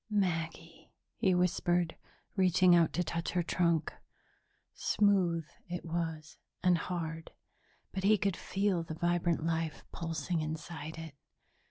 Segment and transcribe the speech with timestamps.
[0.09, 1.95] "Maggie," he whispered,
[2.35, 3.93] reaching out to touch her trunk
[4.73, 7.29] smooth it was, and hard,
[7.91, 11.13] but he could feel the vibrant life pulsing inside it.